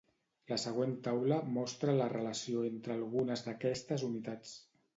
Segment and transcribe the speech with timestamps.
[0.51, 4.59] La següent taula mostra la relació entre algunes d'aquestes unitats.